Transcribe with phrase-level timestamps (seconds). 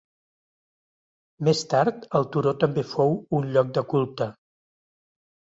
[1.49, 4.31] Més tard, el turó també fou un lloc de culte.